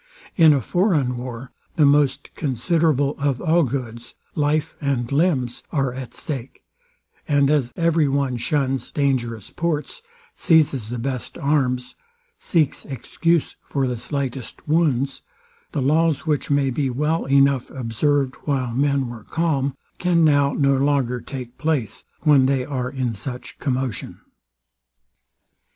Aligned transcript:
In 0.35 0.51
a 0.51 0.61
foreign 0.61 1.15
war 1.15 1.51
the 1.75 1.85
most 1.85 2.33
considerable 2.33 3.13
of 3.19 3.39
all 3.39 3.61
goods, 3.61 4.15
life 4.33 4.75
and 4.81 5.11
limbs, 5.11 5.61
are 5.71 5.93
at 5.93 6.15
stake; 6.15 6.63
and 7.27 7.51
as 7.51 7.71
every 7.75 8.07
one 8.07 8.37
shuns 8.37 8.89
dangerous 8.89 9.51
ports, 9.51 10.01
seizes 10.33 10.89
the 10.89 10.97
best 10.97 11.37
arms, 11.37 11.95
seeks 12.35 12.83
excuse 12.83 13.55
for 13.61 13.85
the 13.85 13.95
slightest 13.95 14.67
wounds, 14.67 15.21
the 15.71 15.83
laws, 15.83 16.25
which 16.25 16.49
may 16.49 16.71
be 16.71 16.89
well 16.89 17.25
enough 17.25 17.69
observed 17.69 18.33
while 18.45 18.73
men 18.73 19.07
were 19.07 19.25
calm, 19.25 19.77
can 19.99 20.25
now 20.25 20.51
no 20.51 20.75
longer 20.77 21.21
take 21.21 21.59
place, 21.59 22.05
when 22.21 22.47
they 22.47 22.65
are 22.65 22.89
in 22.89 23.13
such 23.13 23.59
commotion. 23.59 24.19